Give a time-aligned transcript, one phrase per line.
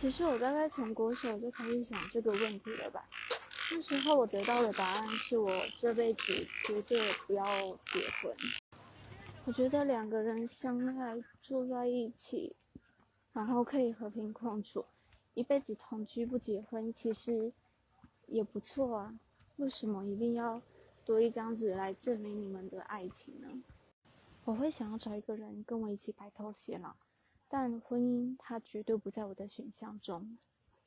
[0.00, 3.08] 其实我大概从国手就开始想这个问题了吧。
[3.72, 6.22] 那时候我得到的答案是我这辈子
[6.64, 7.44] 绝对不要
[7.86, 8.32] 结婚。
[9.44, 12.54] 我觉得两个人相爱住在一起，
[13.32, 14.86] 然后可以和平共处，
[15.34, 17.52] 一辈子同居不结婚，其实
[18.28, 19.18] 也不错啊。
[19.56, 20.62] 为什么一定要
[21.04, 23.48] 多一张纸来证明你们的爱情呢？
[24.44, 26.94] 我会想要找一个人跟我一起白头偕老，
[27.48, 30.38] 但婚姻它绝对不在我的选项中。